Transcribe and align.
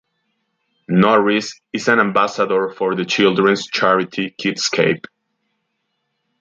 Norris 0.89 1.61
is 1.73 1.87
an 1.87 1.99
ambassador 1.99 2.71
for 2.71 2.95
the 2.95 3.05
children's 3.05 3.67
charity 3.67 4.33
Kidscape. 4.35 5.05